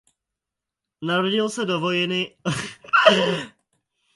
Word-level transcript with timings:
Narodil 1.05 1.49
se 1.49 1.65
do 1.65 1.79
rodiny 1.79 2.35
vojenských 2.45 2.79
inženýrů. 3.11 3.51